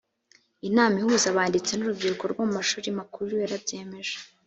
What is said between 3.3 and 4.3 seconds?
yarabyemeje